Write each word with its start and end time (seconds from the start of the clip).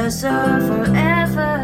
professor 0.00 0.60
forever. 0.66 1.58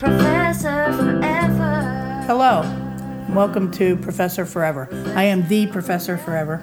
Professor 0.00 0.92
forever. 0.92 2.24
Hello, 2.26 2.62
welcome 3.28 3.70
to 3.70 3.94
Professor 3.98 4.44
Forever. 4.44 4.88
I 5.14 5.22
am 5.26 5.46
the 5.46 5.68
Professor 5.68 6.18
Forever. 6.18 6.56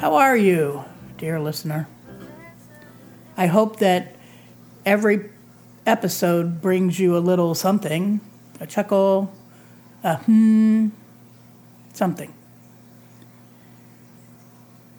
How 0.00 0.14
are 0.14 0.34
you, 0.34 0.82
dear 1.18 1.38
listener? 1.40 1.88
I 3.36 3.48
hope 3.48 3.80
that 3.80 4.16
every 4.86 5.28
episode 5.84 6.62
brings 6.62 6.98
you 6.98 7.14
a 7.18 7.20
little 7.20 7.54
something 7.54 8.22
a 8.60 8.66
chuckle, 8.66 9.30
a 10.02 10.16
hmm, 10.16 10.88
something. 11.92 12.32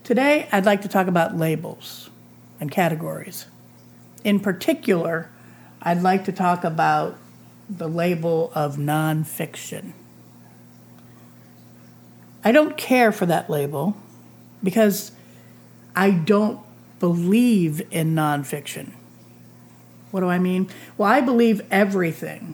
Today, 0.03 0.47
I'd 0.51 0.65
like 0.65 0.83
to 0.83 0.87
talk 0.87 1.07
about 1.07 1.35
labels 1.35 2.10
and 2.61 2.71
categories. 2.71 3.47
In 4.23 4.39
particular, 4.39 5.29
I'd 5.81 6.01
like 6.01 6.23
to 6.25 6.31
talk 6.31 6.63
about 6.63 7.17
the 7.67 7.89
label 7.89 8.51
of 8.53 8.77
nonfiction. 8.77 9.93
I 12.43 12.51
don't 12.51 12.77
care 12.77 13.11
for 13.11 13.25
that 13.25 13.49
label 13.49 13.97
because 14.63 15.11
I 15.95 16.11
don't 16.11 16.59
believe 16.99 17.81
in 17.91 18.15
nonfiction. 18.15 18.91
What 20.11 20.19
do 20.19 20.27
I 20.27 20.39
mean? 20.39 20.69
Well, 20.97 21.09
I 21.09 21.21
believe 21.21 21.61
everything. 21.71 22.53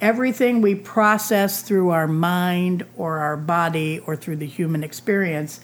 Everything 0.00 0.60
we 0.60 0.74
process 0.74 1.62
through 1.62 1.90
our 1.90 2.06
mind 2.06 2.86
or 2.96 3.18
our 3.18 3.36
body 3.36 3.98
or 3.98 4.16
through 4.16 4.36
the 4.36 4.46
human 4.46 4.84
experience 4.84 5.60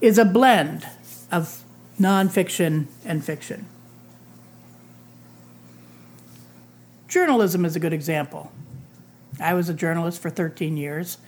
is 0.00 0.18
a 0.18 0.24
blend 0.24 0.86
of 1.30 1.64
nonfiction 2.00 2.86
and 3.04 3.24
fiction. 3.24 3.66
Journalism 7.08 7.64
is 7.64 7.76
a 7.76 7.80
good 7.80 7.92
example. 7.92 8.50
I 9.40 9.54
was 9.54 9.68
a 9.68 9.74
journalist 9.74 10.20
for 10.20 10.30
13 10.30 10.76
years, 10.76 11.18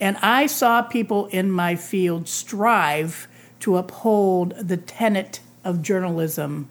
and 0.00 0.16
I 0.18 0.46
saw 0.46 0.82
people 0.82 1.26
in 1.26 1.50
my 1.50 1.76
field 1.76 2.28
strive 2.28 3.28
to 3.60 3.76
uphold 3.76 4.54
the 4.56 4.76
tenet 4.76 5.40
of 5.64 5.82
journalism 5.82 6.68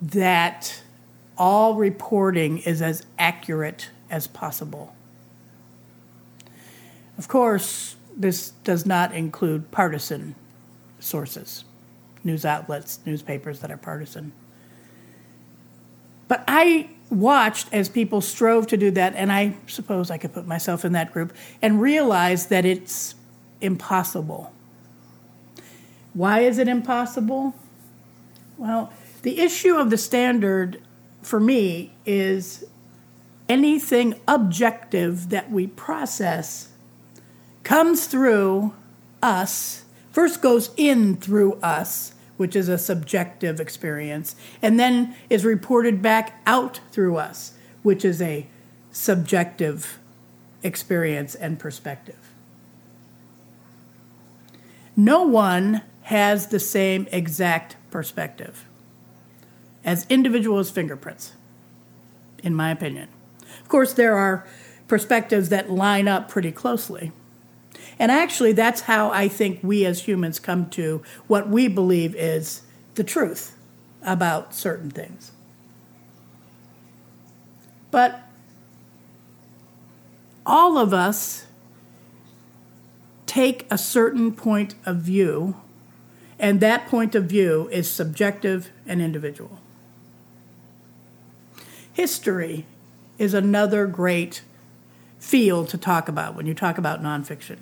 that 0.00 0.82
all 1.36 1.74
reporting 1.74 2.58
is 2.58 2.82
as 2.82 3.04
accurate 3.18 3.90
as 4.10 4.26
possible. 4.26 4.94
Of 7.16 7.28
course, 7.28 7.96
this 8.16 8.50
does 8.64 8.86
not 8.86 9.12
include 9.12 9.70
partisan 9.70 10.34
sources, 11.00 11.64
news 12.24 12.44
outlets, 12.44 13.00
newspapers 13.04 13.60
that 13.60 13.70
are 13.70 13.76
partisan. 13.76 14.32
But 16.26 16.44
I 16.46 16.90
watched 17.10 17.72
as 17.72 17.88
people 17.88 18.20
strove 18.20 18.66
to 18.68 18.76
do 18.76 18.90
that, 18.92 19.14
and 19.14 19.32
I 19.32 19.56
suppose 19.66 20.10
I 20.10 20.18
could 20.18 20.32
put 20.34 20.46
myself 20.46 20.84
in 20.84 20.92
that 20.92 21.12
group 21.12 21.32
and 21.62 21.80
realize 21.80 22.46
that 22.48 22.64
it's 22.64 23.14
impossible. 23.60 24.52
Why 26.12 26.40
is 26.40 26.58
it 26.58 26.68
impossible? 26.68 27.54
Well, 28.56 28.92
the 29.22 29.40
issue 29.40 29.76
of 29.76 29.90
the 29.90 29.98
standard 29.98 30.82
for 31.22 31.40
me 31.40 31.92
is 32.04 32.64
anything 33.48 34.20
objective 34.26 35.30
that 35.30 35.50
we 35.50 35.66
process 35.66 36.68
comes 37.62 38.06
through 38.06 38.74
us, 39.22 39.84
first 40.18 40.42
goes 40.42 40.70
in 40.76 41.14
through 41.14 41.52
us, 41.62 42.12
which 42.38 42.56
is 42.56 42.68
a 42.68 42.76
subjective 42.76 43.60
experience, 43.60 44.34
and 44.60 44.76
then 44.76 45.14
is 45.30 45.44
reported 45.44 46.02
back 46.02 46.42
out 46.44 46.80
through 46.90 47.16
us, 47.16 47.52
which 47.84 48.04
is 48.04 48.20
a 48.20 48.44
subjective 48.90 50.00
experience 50.64 51.36
and 51.36 51.60
perspective. 51.60 52.32
No 54.96 55.22
one 55.22 55.82
has 56.02 56.48
the 56.48 56.58
same 56.58 57.06
exact 57.12 57.76
perspective 57.92 58.64
as 59.84 60.04
individual 60.10 60.58
as 60.58 60.68
fingerprints, 60.68 61.34
in 62.42 62.56
my 62.56 62.72
opinion. 62.72 63.06
Of 63.60 63.68
course, 63.68 63.92
there 63.92 64.16
are 64.16 64.44
perspectives 64.88 65.48
that 65.50 65.70
line 65.70 66.08
up 66.08 66.28
pretty 66.28 66.50
closely. 66.50 67.12
And 67.98 68.12
actually, 68.12 68.52
that's 68.52 68.82
how 68.82 69.10
I 69.10 69.28
think 69.28 69.60
we 69.62 69.84
as 69.84 70.02
humans 70.02 70.38
come 70.38 70.70
to 70.70 71.02
what 71.26 71.48
we 71.48 71.66
believe 71.68 72.14
is 72.14 72.62
the 72.94 73.04
truth 73.04 73.56
about 74.02 74.54
certain 74.54 74.90
things. 74.90 75.32
But 77.90 78.20
all 80.46 80.78
of 80.78 80.94
us 80.94 81.46
take 83.26 83.66
a 83.70 83.78
certain 83.78 84.32
point 84.32 84.74
of 84.86 84.96
view, 84.96 85.56
and 86.38 86.60
that 86.60 86.86
point 86.86 87.14
of 87.14 87.24
view 87.24 87.68
is 87.72 87.90
subjective 87.90 88.70
and 88.86 89.02
individual. 89.02 89.58
History 91.92 92.64
is 93.18 93.34
another 93.34 93.86
great 93.86 94.42
field 95.18 95.68
to 95.68 95.76
talk 95.76 96.08
about 96.08 96.36
when 96.36 96.46
you 96.46 96.54
talk 96.54 96.78
about 96.78 97.02
nonfiction. 97.02 97.58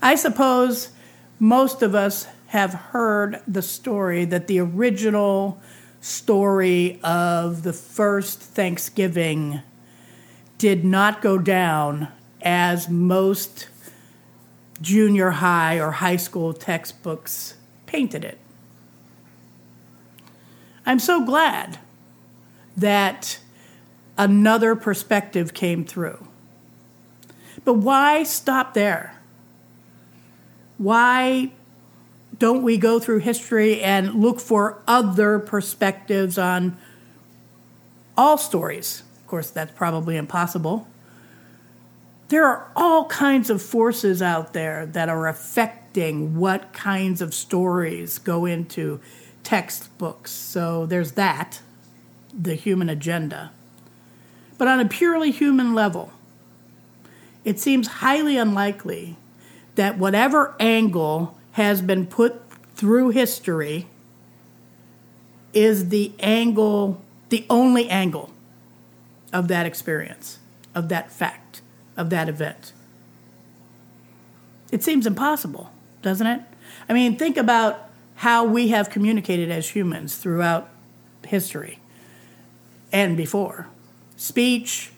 I 0.00 0.14
suppose 0.14 0.90
most 1.38 1.82
of 1.82 1.94
us 1.94 2.26
have 2.48 2.72
heard 2.72 3.40
the 3.46 3.62
story 3.62 4.24
that 4.24 4.46
the 4.46 4.60
original 4.60 5.60
story 6.00 6.98
of 7.02 7.62
the 7.62 7.72
first 7.72 8.40
Thanksgiving 8.40 9.60
did 10.56 10.84
not 10.84 11.20
go 11.20 11.38
down 11.38 12.08
as 12.42 12.88
most 12.88 13.68
junior 14.80 15.30
high 15.30 15.78
or 15.78 15.90
high 15.90 16.16
school 16.16 16.52
textbooks 16.52 17.54
painted 17.86 18.24
it. 18.24 18.38
I'm 20.86 21.00
so 21.00 21.24
glad 21.24 21.78
that 22.76 23.40
another 24.16 24.74
perspective 24.76 25.52
came 25.52 25.84
through. 25.84 26.28
But 27.64 27.74
why 27.74 28.22
stop 28.22 28.74
there? 28.74 29.17
Why 30.78 31.50
don't 32.38 32.62
we 32.62 32.78
go 32.78 33.00
through 33.00 33.18
history 33.18 33.82
and 33.82 34.14
look 34.14 34.40
for 34.40 34.80
other 34.86 35.38
perspectives 35.38 36.38
on 36.38 36.78
all 38.16 38.38
stories? 38.38 39.02
Of 39.20 39.26
course, 39.26 39.50
that's 39.50 39.72
probably 39.72 40.16
impossible. 40.16 40.88
There 42.28 42.44
are 42.44 42.70
all 42.76 43.06
kinds 43.06 43.50
of 43.50 43.60
forces 43.60 44.22
out 44.22 44.52
there 44.52 44.86
that 44.86 45.08
are 45.08 45.26
affecting 45.26 46.36
what 46.36 46.72
kinds 46.72 47.20
of 47.20 47.34
stories 47.34 48.18
go 48.18 48.44
into 48.44 49.00
textbooks. 49.42 50.30
So 50.30 50.86
there's 50.86 51.12
that, 51.12 51.62
the 52.38 52.54
human 52.54 52.88
agenda. 52.88 53.50
But 54.58 54.68
on 54.68 54.78
a 54.78 54.84
purely 54.84 55.30
human 55.30 55.74
level, 55.74 56.12
it 57.44 57.58
seems 57.58 57.88
highly 57.88 58.36
unlikely 58.36 59.16
that 59.78 59.96
whatever 59.96 60.56
angle 60.58 61.38
has 61.52 61.80
been 61.80 62.04
put 62.04 62.42
through 62.74 63.10
history 63.10 63.86
is 65.54 65.90
the 65.90 66.12
angle, 66.18 67.00
the 67.28 67.46
only 67.48 67.88
angle 67.88 68.32
of 69.32 69.46
that 69.46 69.66
experience, 69.66 70.40
of 70.74 70.88
that 70.88 71.12
fact, 71.12 71.62
of 71.96 72.10
that 72.10 72.28
event. 72.28 72.72
It 74.72 74.82
seems 74.82 75.06
impossible, 75.06 75.70
doesn't 76.02 76.26
it? 76.26 76.40
I 76.88 76.92
mean, 76.92 77.16
think 77.16 77.36
about 77.36 77.88
how 78.16 78.42
we 78.44 78.68
have 78.68 78.90
communicated 78.90 79.48
as 79.48 79.68
humans 79.68 80.16
throughout 80.16 80.68
history 81.24 81.78
and 82.90 83.16
before 83.16 83.68
speech, 84.16 84.90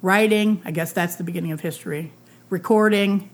writing, 0.00 0.62
I 0.64 0.70
guess 0.70 0.92
that's 0.92 1.16
the 1.16 1.24
beginning 1.24 1.50
of 1.50 1.60
history, 1.60 2.12
recording, 2.50 3.30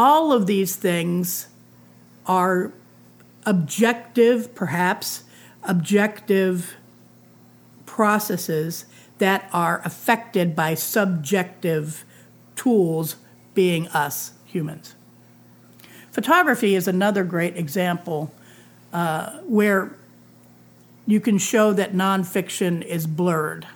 all 0.00 0.32
of 0.32 0.46
these 0.46 0.76
things 0.76 1.48
are 2.24 2.72
objective, 3.44 4.54
perhaps, 4.54 5.24
objective 5.62 6.74
processes 7.84 8.86
that 9.18 9.46
are 9.52 9.82
affected 9.84 10.56
by 10.56 10.74
subjective 10.74 12.06
tools, 12.56 13.16
being 13.52 13.88
us 13.88 14.32
humans. 14.46 14.94
Photography 16.10 16.74
is 16.74 16.88
another 16.88 17.22
great 17.22 17.58
example 17.58 18.32
uh, 18.94 19.32
where 19.40 19.94
you 21.06 21.20
can 21.20 21.36
show 21.36 21.74
that 21.74 21.92
nonfiction 21.92 22.82
is 22.82 23.06
blurred. 23.06 23.66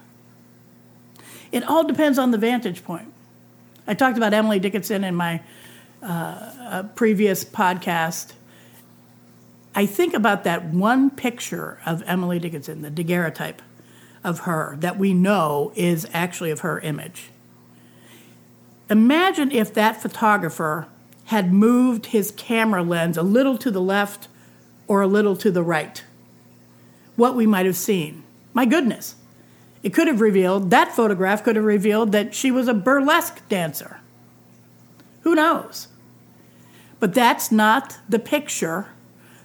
It 1.52 1.64
all 1.64 1.84
depends 1.84 2.18
on 2.18 2.30
the 2.30 2.38
vantage 2.38 2.82
point. 2.82 3.12
I 3.86 3.92
talked 3.92 4.16
about 4.16 4.32
Emily 4.32 4.58
Dickinson 4.58 5.04
in 5.04 5.14
my 5.14 5.42
uh, 6.02 6.84
previous 6.94 7.44
podcast. 7.44 8.32
I 9.74 9.86
think 9.86 10.14
about 10.14 10.44
that 10.44 10.66
one 10.66 11.10
picture 11.10 11.80
of 11.84 12.02
Emily 12.06 12.38
Dickinson, 12.38 12.82
the 12.82 12.90
daguerreotype 12.90 13.60
of 14.22 14.40
her 14.40 14.76
that 14.80 14.98
we 14.98 15.12
know 15.12 15.72
is 15.74 16.06
actually 16.12 16.50
of 16.50 16.60
her 16.60 16.80
image. 16.80 17.30
Imagine 18.88 19.50
if 19.50 19.72
that 19.74 20.00
photographer 20.00 20.86
had 21.26 21.52
moved 21.52 22.06
his 22.06 22.30
camera 22.30 22.82
lens 22.82 23.16
a 23.16 23.22
little 23.22 23.56
to 23.58 23.70
the 23.70 23.80
left 23.80 24.28
or 24.86 25.02
a 25.02 25.06
little 25.06 25.36
to 25.36 25.50
the 25.50 25.62
right. 25.62 26.04
What 27.16 27.34
we 27.34 27.46
might 27.46 27.66
have 27.66 27.76
seen. 27.76 28.22
My 28.52 28.66
goodness. 28.66 29.16
It 29.82 29.92
could 29.92 30.06
have 30.06 30.20
revealed, 30.20 30.70
that 30.70 30.92
photograph 30.92 31.44
could 31.44 31.56
have 31.56 31.64
revealed 31.64 32.12
that 32.12 32.34
she 32.34 32.50
was 32.50 32.68
a 32.68 32.74
burlesque 32.74 33.46
dancer. 33.48 34.00
Who 35.24 35.34
knows? 35.34 35.88
But 37.00 37.14
that's 37.14 37.50
not 37.50 37.98
the 38.08 38.18
picture 38.18 38.88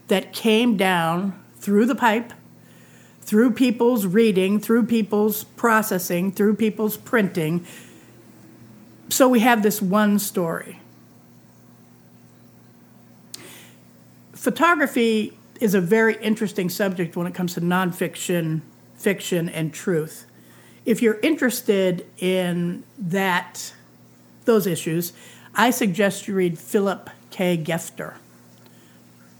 that 0.07 0.33
came 0.33 0.77
down 0.77 1.41
through 1.57 1.85
the 1.85 1.95
pipe, 1.95 2.33
through 3.21 3.51
people's 3.51 4.05
reading, 4.05 4.59
through 4.59 4.85
people's 4.85 5.43
processing, 5.43 6.31
through 6.31 6.55
people's 6.55 6.97
printing. 6.97 7.65
So 9.09 9.27
we 9.27 9.39
have 9.39 9.63
this 9.63 9.81
one 9.81 10.19
story. 10.19 10.79
Photography 14.33 15.37
is 15.59 15.73
a 15.73 15.81
very 15.81 16.15
interesting 16.21 16.69
subject 16.69 17.15
when 17.15 17.27
it 17.27 17.33
comes 17.33 17.53
to 17.53 17.61
nonfiction, 17.61 18.61
fiction, 18.95 19.49
and 19.49 19.73
truth. 19.73 20.25
If 20.85 21.01
you're 21.01 21.19
interested 21.21 22.05
in 22.17 22.83
that, 22.97 23.73
those 24.45 24.65
issues, 24.65 25.13
I 25.59 25.71
suggest 25.71 26.25
you 26.25 26.35
read 26.35 26.57
Philip 26.57 27.09
K. 27.31 27.57
Gefter. 27.57 28.13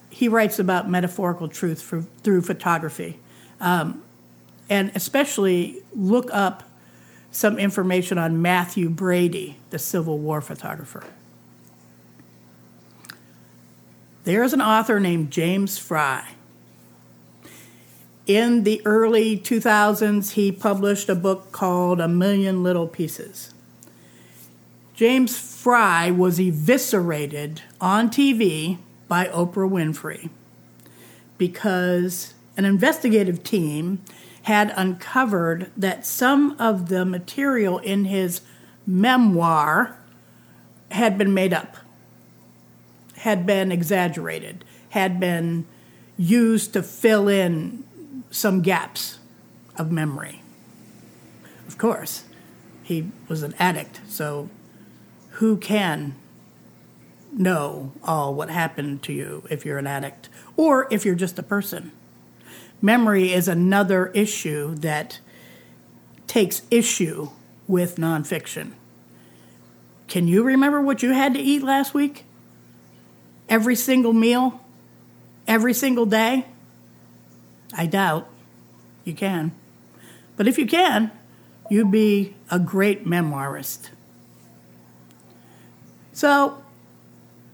He 0.10 0.28
writes 0.28 0.60
about 0.60 0.90
metaphorical 0.90 1.48
truth 1.48 1.82
for, 1.82 2.02
through 2.02 2.42
photography. 2.42 3.22
Um, 3.62 4.04
and 4.70 4.92
especially 4.96 5.82
look 5.96 6.30
up 6.34 6.64
some 7.32 7.58
information 7.58 8.18
on 8.18 8.42
Mathew 8.42 8.90
Brady, 8.90 9.60
the 9.70 9.80
Civil 9.80 10.18
War 10.18 10.42
photographer. 10.42 11.06
There's 14.26 14.52
an 14.52 14.62
author 14.62 15.00
named 15.00 15.32
James 15.32 15.78
Frey. 15.78 16.24
In 18.28 18.66
the 18.66 18.82
early 18.84 19.38
2000s, 19.38 20.32
he 20.32 20.52
published 20.52 21.08
a 21.08 21.16
book 21.16 21.54
called 21.54 22.02
A 22.02 22.10
Million 22.10 22.62
Little 22.62 22.88
Pieces. 22.88 23.54
James 25.00 25.40
Frey 25.40 26.12
was 26.12 26.42
eviscerated 26.42 27.62
on 27.80 28.10
TV 28.10 28.80
by 29.08 29.28
Oprah 29.28 29.70
Winfrey 29.70 30.30
because 31.38 32.34
an 32.58 32.66
investigative 32.66 33.42
team 33.42 34.02
had 34.42 34.74
uncovered 34.76 35.72
that 35.78 36.06
some 36.06 36.54
of 36.60 36.90
the 36.90 37.06
material 37.06 37.78
in 37.78 38.04
his 38.04 38.42
memoir 38.86 39.98
had 40.92 41.18
been 41.18 41.34
made 41.34 41.54
up, 41.54 41.78
had 43.20 43.46
been 43.46 43.72
exaggerated, 43.72 44.66
had 44.90 45.18
been 45.18 45.66
used 46.18 46.74
to 46.74 46.84
fill 46.84 47.30
in 47.30 47.86
some 48.32 48.62
gaps 48.62 49.20
of 49.78 49.94
memory. 49.94 50.42
Of 51.70 51.78
course, 51.78 52.26
he 52.84 53.10
was 53.30 53.44
an 53.44 53.56
addict, 53.60 54.02
so 54.10 54.50
who 55.40 55.56
can 55.56 56.14
know 57.32 57.94
all 58.04 58.34
what 58.34 58.50
happened 58.50 59.02
to 59.02 59.14
you 59.14 59.42
if 59.50 59.66
you're 59.66 59.78
an 59.78 59.88
addict 59.88 60.28
or 60.58 60.86
if 60.92 61.06
you're 61.06 61.16
just 61.16 61.40
a 61.40 61.44
person. 61.44 61.94
Memory 62.82 63.32
is 63.32 63.48
another 63.48 64.08
issue 64.08 64.76
that 64.76 65.22
takes 66.28 66.64
issue 66.70 67.30
with 67.70 67.96
nonfiction. 67.96 68.74
Can 70.10 70.28
you 70.28 70.44
remember 70.44 70.82
what 70.82 71.04
you 71.04 71.12
had 71.12 71.34
to 71.36 71.40
eat 71.40 71.64
last 71.64 71.94
week? 71.94 72.26
Every 73.48 73.78
single 73.78 74.12
meal? 74.12 74.60
Every 75.48 75.74
single 75.74 76.06
day? 76.06 76.48
I 77.74 77.86
doubt 77.86 78.28
you 79.06 79.14
can. 79.14 79.54
But 80.36 80.50
if 80.50 80.58
you 80.58 80.66
can, 80.66 81.12
you'd 81.70 81.92
be 81.92 82.36
a 82.52 82.60
great 82.60 83.06
memoirist. 83.06 83.92
So, 86.20 86.62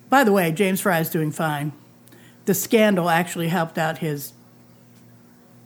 by 0.10 0.24
the 0.24 0.32
way, 0.32 0.52
James 0.52 0.82
Frey 0.82 1.00
is 1.00 1.12
doing 1.12 1.30
fine. 1.30 1.72
The 2.46 2.56
scandal 2.56 3.12
actually 3.12 3.50
helped 3.50 3.78
out 3.78 4.00
his 4.00 4.34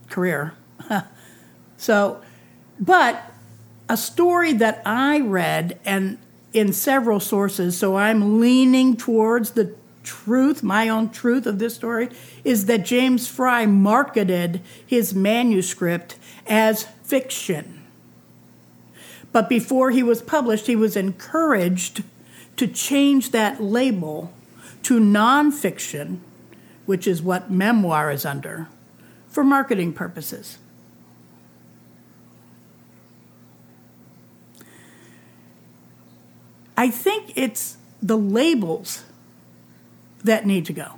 career. 0.09 0.55
so, 1.77 2.21
but 2.77 3.23
a 3.87 3.95
story 3.95 4.51
that 4.51 4.81
I 4.85 5.21
read 5.21 5.79
and 5.85 6.17
in 6.51 6.73
several 6.73 7.21
sources, 7.21 7.77
so 7.77 7.95
I'm 7.95 8.41
leaning 8.41 8.97
towards 8.97 9.51
the 9.51 9.73
truth, 10.03 10.61
my 10.61 10.89
own 10.89 11.09
truth 11.09 11.45
of 11.45 11.57
this 11.57 11.75
story, 11.75 12.09
is 12.43 12.65
that 12.65 12.83
James 12.83 13.29
Frey 13.29 13.65
marketed 13.65 14.59
his 14.85 15.13
manuscript 15.13 16.17
as 16.47 16.83
fiction. 17.03 17.81
But 19.31 19.47
before 19.47 19.91
he 19.91 20.03
was 20.03 20.21
published, 20.21 20.67
he 20.67 20.75
was 20.75 20.97
encouraged 20.97 22.03
to 22.59 22.67
change 22.67 23.31
that 23.31 23.63
label 23.63 24.33
to 24.83 24.99
nonfiction, 24.99 26.19
which 26.85 27.07
is 27.07 27.21
what 27.21 27.49
memoir 27.49 28.11
is 28.11 28.25
under, 28.25 28.67
for 29.29 29.45
marketing 29.45 29.93
purposes. 29.93 30.57
I 36.75 36.89
think 36.89 37.31
it's 37.37 37.77
the 38.01 38.17
labels 38.17 39.05
that 40.25 40.45
need 40.45 40.65
to 40.65 40.73
go. 40.73 40.95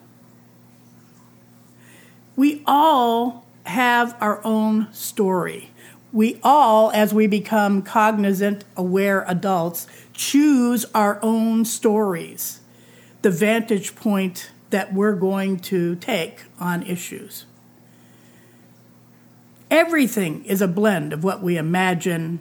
We 2.35 2.63
all 2.65 3.45
have 3.67 4.17
our 4.19 4.43
own 4.43 4.91
story 4.91 5.69
we 6.13 6.39
all, 6.43 6.91
as 6.91 7.13
we 7.13 7.27
become 7.27 7.81
cognizant, 7.81 8.65
aware 8.75 9.23
adults, 9.27 9.87
choose 10.13 10.85
our 10.93 11.19
own 11.21 11.63
stories, 11.63 12.59
the 13.21 13.29
vantage 13.29 13.95
point 13.95 14.51
that 14.71 14.93
we're 14.93 15.15
going 15.15 15.57
to 15.57 15.95
take 15.95 16.43
on 16.59 16.83
issues. 16.83 17.45
Everything 19.69 20.43
is 20.45 20.61
a 20.61 20.67
blend 20.67 21.13
of 21.13 21.23
what 21.23 21.41
we 21.41 21.55
imagine 21.55 22.39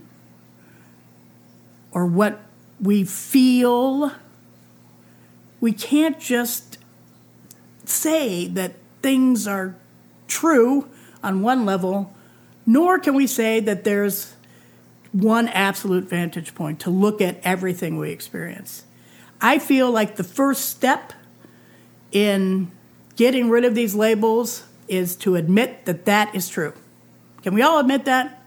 or 1.93 2.07
what 2.07 2.41
we 2.81 3.05
feel. 3.05 4.13
We 5.61 5.73
can't 5.73 6.19
just 6.19 6.79
say 7.85 8.49
that 8.49 8.75
things 9.01 9.47
are 9.47 9.77
true 10.27 10.89
on 11.23 11.43
one 11.43 11.65
level 11.65 12.13
nor 12.67 12.99
can 12.99 13.15
we 13.15 13.27
say 13.27 13.61
that 13.61 13.85
there's 13.85 14.35
one 15.13 15.49
absolute 15.49 16.05
vantage 16.05 16.55
point 16.55 16.81
to 16.81 16.91
look 16.91 17.21
at 17.21 17.41
everything 17.43 17.99
we 17.99 18.11
experience. 18.11 18.85
I 19.41 19.59
feel 19.59 19.91
like 19.91 20.17
the 20.17 20.25
first 20.25 20.67
step 20.67 21.13
in 22.13 22.71
getting 23.17 23.49
rid 23.49 23.65
of 23.65 23.75
these 23.75 23.95
labels 23.95 24.65
is 24.89 25.17
to 25.17 25.37
admit 25.37 25.85
that 25.87 26.05
that 26.05 26.35
is 26.35 26.49
true. 26.49 26.73
Can 27.43 27.55
we 27.55 27.63
all 27.63 27.79
admit 27.79 28.05
that? 28.05 28.43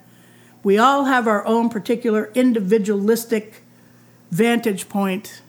We 0.62 0.78
all 0.78 1.06
have 1.06 1.28
our 1.28 1.46
own 1.46 1.70
particular 1.70 2.32
individualistic 2.36 3.64
vantage 4.32 4.88
point. 4.88 5.42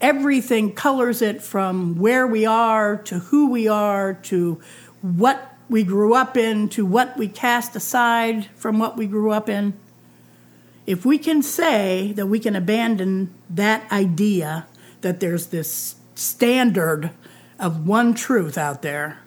Everything 0.00 0.72
colors 0.72 1.22
it 1.22 1.42
from 1.42 1.96
where 1.96 2.26
we 2.26 2.44
are 2.44 2.96
to 2.98 3.20
who 3.20 3.50
we 3.50 3.68
are 3.68 4.14
to 4.14 4.60
what 5.00 5.53
we 5.68 5.82
grew 5.82 6.14
up 6.14 6.36
in 6.36 6.68
to 6.70 6.84
what 6.84 7.16
we 7.16 7.28
cast 7.28 7.74
aside 7.74 8.46
from 8.54 8.78
what 8.78 8.96
we 8.96 9.06
grew 9.06 9.30
up 9.30 9.48
in. 9.48 9.74
If 10.86 11.06
we 11.06 11.18
can 11.18 11.42
say 11.42 12.12
that 12.12 12.26
we 12.26 12.38
can 12.38 12.54
abandon 12.54 13.32
that 13.48 13.90
idea 13.90 14.66
that 15.00 15.20
there's 15.20 15.46
this 15.46 15.96
standard 16.14 17.10
of 17.58 17.86
one 17.86 18.14
truth 18.14 18.58
out 18.58 18.82
there, 18.82 19.20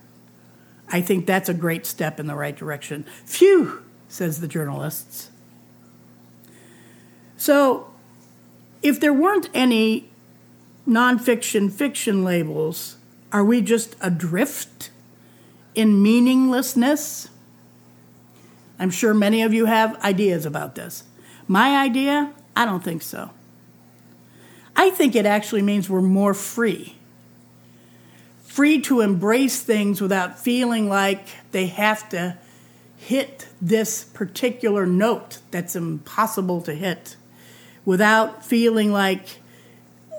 I 0.90 1.02
think 1.02 1.26
that's 1.26 1.50
a 1.50 1.54
great 1.54 1.86
step 1.86 2.20
in 2.20 2.28
the 2.28 2.36
right 2.36 2.56
direction. 2.56 3.04
Phew, 3.26 3.84
says 4.08 4.40
the 4.40 4.48
journalists. 4.48 5.32
So, 7.36 7.92
if 8.82 9.00
there 9.00 9.14
weren't 9.14 9.50
any 9.54 10.10
nonfiction 10.88 11.72
fiction 11.72 12.24
labels, 12.24 12.98
are 13.32 13.44
we 13.44 13.62
just 13.62 13.96
adrift 14.02 14.92
in 15.78 16.02
meaninglessness? 16.02 17.30
I'm 18.80 18.90
sure 18.90 19.14
many 19.14 19.44
of 19.44 19.54
you 19.54 19.66
have 19.66 19.96
ideas 20.04 20.46
about 20.46 20.76
this. 20.76 21.04
My 21.48 21.78
idea? 21.78 22.34
I 22.56 22.66
don't 22.66 22.84
think 22.84 23.04
so. 23.04 23.30
I 24.76 24.90
think 24.90 25.16
it 25.16 25.26
actually 25.26 25.62
means 25.62 25.90
we're 25.90 26.02
more 26.02 26.34
free. 26.34 26.96
Free 28.44 28.82
to 28.82 29.02
embrace 29.02 29.62
things 29.62 30.02
without 30.02 30.40
feeling 30.40 30.90
like 30.90 31.28
they 31.52 31.68
have 31.68 32.10
to 32.10 32.38
hit 32.98 33.48
this 33.62 34.04
particular 34.04 34.88
note 34.88 35.38
that's 35.52 35.76
impossible 35.76 36.62
to 36.62 36.74
hit, 36.74 37.16
without 37.86 38.44
feeling 38.44 38.92
like 38.92 39.38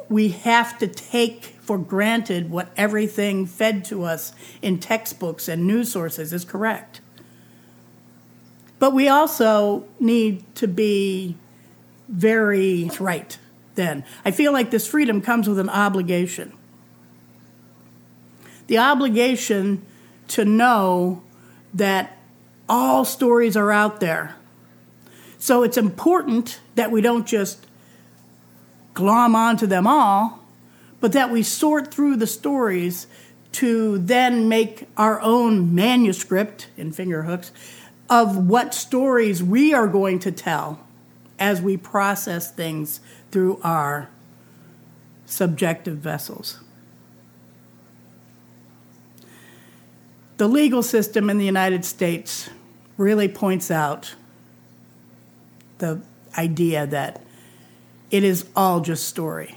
we 0.09 0.29
have 0.29 0.79
to 0.79 0.87
take 0.87 1.57
for 1.69 1.77
granted 1.77 2.51
what 2.51 2.71
everything 2.79 3.45
fed 3.45 3.85
to 3.85 4.03
us 4.03 4.33
in 4.63 4.79
textbooks 4.79 5.49
and 5.49 5.67
news 5.67 5.93
sources 5.93 6.33
is 6.33 6.43
correct. 6.43 7.03
But 8.79 8.95
we 8.95 9.07
also 9.07 9.85
need 10.01 10.43
to 10.55 10.67
be 10.67 11.37
very 12.09 12.91
right 12.99 13.39
then. 13.75 14.03
I 14.25 14.31
feel 14.31 14.51
like 14.51 14.71
this 14.71 14.87
freedom 14.87 15.21
comes 15.21 15.47
with 15.47 15.59
an 15.59 15.69
obligation. 15.69 16.55
The 18.69 18.79
obligation 18.79 19.85
to 20.29 20.47
know 20.47 21.23
that 21.75 22.17
all 22.67 23.05
stories 23.05 23.59
are 23.59 23.71
out 23.71 24.01
there. 24.01 24.37
So 25.37 25.65
it's 25.65 25.77
important 25.77 26.61
that 26.77 26.91
we 26.91 27.03
don't 27.03 27.27
just 27.27 27.67
glom 28.95 29.35
onto 29.35 29.67
them 29.67 29.87
all, 29.87 30.38
but 31.01 31.13
that 31.13 31.31
we 31.31 31.43
sort 31.43 31.93
through 31.93 32.17
the 32.17 32.27
stories 32.27 33.07
to 33.53 33.99
then 33.99 34.49
make 34.49 34.89
our 34.97 35.21
own 35.21 35.75
manuscript 35.75 36.69
in 36.77 36.93
fingerhooks 36.93 37.53
of 38.11 38.37
what 38.37 38.75
stories 38.75 39.43
we 39.43 39.73
are 39.73 39.87
going 39.87 40.19
to 40.19 40.33
tell 40.33 40.81
as 41.39 41.63
we 41.63 41.77
process 41.77 42.51
things 42.51 43.01
through 43.31 43.61
our 43.63 44.09
subjective 45.27 45.99
vessels. 45.99 46.59
The 50.39 50.49
legal 50.49 50.83
system 50.83 51.29
in 51.31 51.39
the 51.39 51.45
United 51.45 51.85
States 51.85 52.49
really 52.97 53.29
points 53.29 53.71
out 53.71 54.15
the 55.79 56.01
idea 56.37 56.87
that 56.87 57.23
it 58.11 58.25
is 58.25 58.47
all 58.55 58.81
just 58.81 59.09
story. 59.09 59.57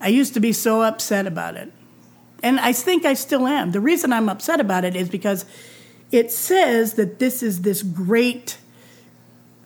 I 0.00 0.08
used 0.08 0.34
to 0.34 0.40
be 0.40 0.52
so 0.52 0.82
upset 0.82 1.26
about 1.26 1.56
it. 1.56 1.72
And 2.42 2.60
I 2.60 2.72
think 2.72 3.04
I 3.04 3.14
still 3.14 3.46
am. 3.46 3.72
The 3.72 3.80
reason 3.80 4.12
I'm 4.12 4.28
upset 4.28 4.60
about 4.60 4.84
it 4.84 4.94
is 4.94 5.08
because 5.08 5.44
it 6.12 6.30
says 6.30 6.94
that 6.94 7.18
this 7.18 7.42
is 7.42 7.62
this 7.62 7.82
great 7.82 8.58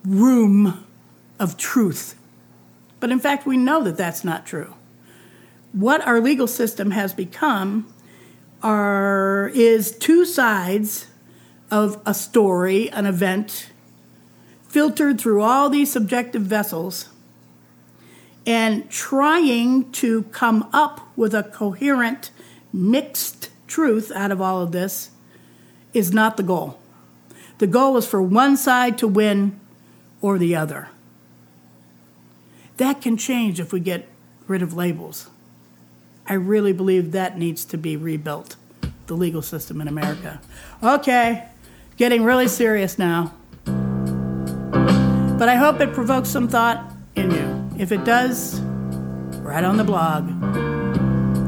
room 0.05 0.85
of 1.39 1.57
truth. 1.57 2.15
But 2.99 3.11
in 3.11 3.19
fact, 3.19 3.45
we 3.45 3.57
know 3.57 3.83
that 3.83 3.97
that's 3.97 4.23
not 4.23 4.45
true. 4.45 4.73
What 5.73 6.05
our 6.05 6.19
legal 6.19 6.47
system 6.47 6.91
has 6.91 7.13
become 7.13 7.91
are, 8.63 9.51
is 9.53 9.91
two 9.91 10.25
sides 10.25 11.07
of 11.69 12.01
a 12.05 12.13
story, 12.13 12.89
an 12.91 13.05
event, 13.05 13.71
filtered 14.67 15.19
through 15.19 15.41
all 15.41 15.69
these 15.69 15.91
subjective 15.91 16.43
vessels 16.43 17.09
and 18.45 18.89
trying 18.89 19.91
to 19.91 20.23
come 20.23 20.67
up 20.73 21.07
with 21.15 21.33
a 21.33 21.43
coherent, 21.43 22.31
mixed 22.73 23.49
truth 23.67 24.11
out 24.11 24.31
of 24.31 24.41
all 24.41 24.61
of 24.61 24.71
this 24.71 25.11
is 25.93 26.11
not 26.11 26.37
the 26.37 26.43
goal. 26.43 26.79
The 27.59 27.67
goal 27.67 27.97
is 27.97 28.07
for 28.07 28.21
one 28.21 28.57
side 28.57 28.97
to 28.99 29.07
win 29.07 29.59
or 30.21 30.37
the 30.37 30.55
other. 30.55 30.89
That 32.77 33.01
can 33.01 33.17
change 33.17 33.59
if 33.59 33.71
we 33.71 33.79
get 33.79 34.07
rid 34.47 34.61
of 34.61 34.73
labels. 34.73 35.29
I 36.27 36.33
really 36.33 36.73
believe 36.73 37.11
that 37.11 37.37
needs 37.37 37.65
to 37.65 37.77
be 37.77 37.95
rebuilt, 37.95 38.55
the 39.07 39.15
legal 39.15 39.41
system 39.41 39.81
in 39.81 39.87
America. 39.87 40.41
Okay, 40.81 41.47
getting 41.97 42.23
really 42.23 42.47
serious 42.47 42.97
now. 42.97 43.33
But 43.65 45.49
I 45.49 45.55
hope 45.55 45.79
it 45.81 45.93
provokes 45.93 46.29
some 46.29 46.47
thought. 46.47 46.90
If 47.81 47.91
it 47.91 48.05
does, 48.05 48.61
write 49.41 49.63
on 49.63 49.77
the 49.77 49.83
blog. 49.83 50.29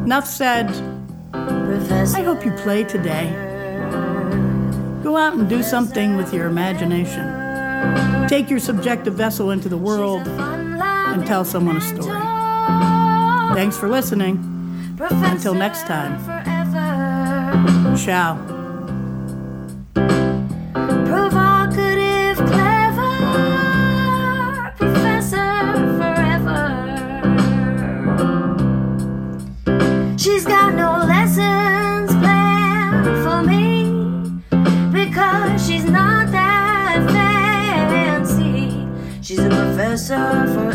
Enough 0.03 0.25
said. 0.25 0.67
I 1.31 2.23
hope 2.23 2.43
you 2.43 2.51
play 2.53 2.83
today. 2.83 3.29
Go 5.03 5.15
out 5.15 5.35
and 5.35 5.47
do 5.47 5.61
something 5.61 6.17
with 6.17 6.33
your 6.33 6.47
imagination. 6.47 8.27
Take 8.27 8.49
your 8.49 8.57
subjective 8.57 9.13
vessel 9.13 9.51
into 9.51 9.69
the 9.69 9.77
world 9.77 10.27
and 10.27 11.23
tell 11.23 11.45
someone 11.45 11.77
a 11.77 11.81
story. 11.81 12.19
Thanks 13.55 13.77
for 13.77 13.87
listening. 13.87 14.39
Until 14.99 15.53
next 15.53 15.85
time. 15.85 16.17
Ciao. 17.95 18.52
She's 40.03 40.72